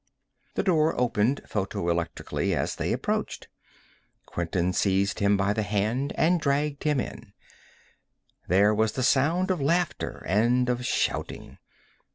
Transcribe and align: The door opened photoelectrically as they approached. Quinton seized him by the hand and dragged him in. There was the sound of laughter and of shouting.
The 0.55 0.63
door 0.63 0.99
opened 0.99 1.41
photoelectrically 1.47 2.55
as 2.55 2.77
they 2.77 2.91
approached. 2.91 3.47
Quinton 4.25 4.73
seized 4.73 5.19
him 5.19 5.37
by 5.37 5.53
the 5.53 5.61
hand 5.61 6.11
and 6.17 6.41
dragged 6.41 6.85
him 6.85 6.99
in. 6.99 7.33
There 8.47 8.73
was 8.73 8.93
the 8.93 9.03
sound 9.03 9.51
of 9.51 9.61
laughter 9.61 10.23
and 10.25 10.69
of 10.69 10.87
shouting. 10.87 11.59